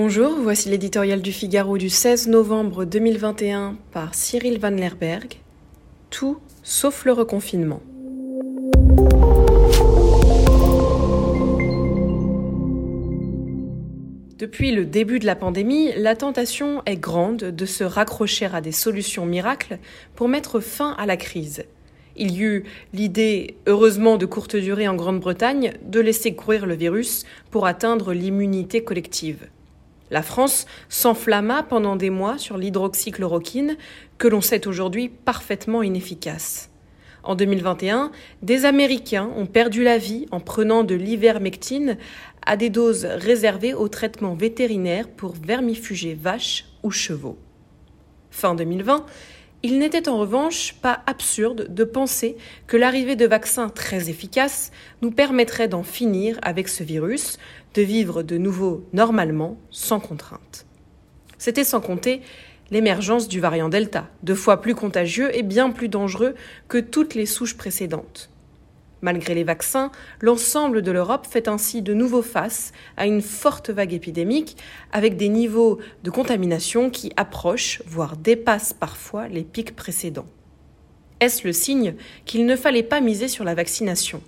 [0.00, 5.40] Bonjour, voici l'éditorial du Figaro du 16 novembre 2021 par Cyril Van Lerberg.
[6.08, 7.82] Tout sauf le reconfinement.
[14.38, 18.70] Depuis le début de la pandémie, la tentation est grande de se raccrocher à des
[18.70, 19.80] solutions miracles
[20.14, 21.64] pour mettre fin à la crise.
[22.14, 22.62] Il y eut
[22.92, 28.84] l'idée, heureusement de courte durée en Grande-Bretagne, de laisser courir le virus pour atteindre l'immunité
[28.84, 29.48] collective.
[30.10, 33.76] La France s'enflamma pendant des mois sur l'hydroxychloroquine,
[34.16, 36.70] que l'on sait aujourd'hui parfaitement inefficace.
[37.22, 38.10] En 2021,
[38.42, 41.98] des Américains ont perdu la vie en prenant de l'ivermectine
[42.46, 47.36] à des doses réservées au traitement vétérinaire pour vermifuger vaches ou chevaux.
[48.30, 49.04] Fin 2020,
[49.62, 52.36] il n'était en revanche pas absurde de penser
[52.66, 54.70] que l'arrivée de vaccins très efficaces
[55.02, 57.38] nous permettrait d'en finir avec ce virus,
[57.74, 60.66] de vivre de nouveau normalement, sans contrainte.
[61.38, 62.22] C'était sans compter
[62.70, 66.34] l'émergence du variant Delta, deux fois plus contagieux et bien plus dangereux
[66.68, 68.30] que toutes les souches précédentes.
[69.00, 73.92] Malgré les vaccins, l'ensemble de l'Europe fait ainsi de nouveau face à une forte vague
[73.92, 74.56] épidémique
[74.90, 80.26] avec des niveaux de contamination qui approchent, voire dépassent parfois les pics précédents.
[81.20, 84.20] Est-ce le signe qu'il ne fallait pas miser sur la vaccination?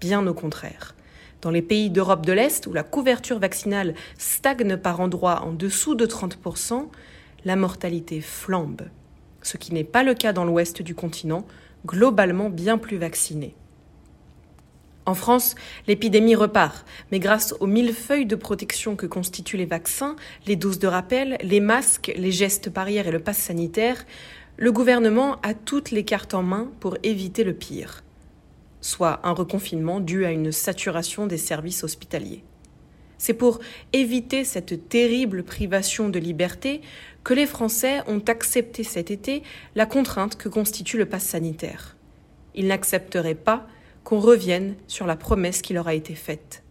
[0.00, 0.94] Bien au contraire.
[1.40, 5.94] Dans les pays d'Europe de l'Est, où la couverture vaccinale stagne par endroits en dessous
[5.94, 6.88] de 30%,
[7.44, 8.82] la mortalité flambe,
[9.42, 11.46] ce qui n'est pas le cas dans l'ouest du continent,
[11.86, 13.54] globalement bien plus vacciné.
[15.08, 15.54] En France,
[15.86, 20.78] l'épidémie repart, mais grâce aux mille feuilles de protection que constituent les vaccins, les doses
[20.78, 24.04] de rappel, les masques, les gestes barrières et le pass sanitaire,
[24.58, 28.04] le gouvernement a toutes les cartes en main pour éviter le pire,
[28.82, 32.44] soit un reconfinement dû à une saturation des services hospitaliers.
[33.16, 33.60] C'est pour
[33.94, 36.82] éviter cette terrible privation de liberté
[37.24, 39.42] que les Français ont accepté cet été
[39.74, 41.96] la contrainte que constitue le pass sanitaire.
[42.54, 43.66] Ils n'accepteraient pas
[44.08, 46.62] qu'on revienne sur la promesse qui leur a été faite.